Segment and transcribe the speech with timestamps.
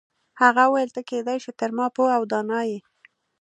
[0.41, 2.77] هغه وویل ته کیدای شي تر ما پوه او دانا یې.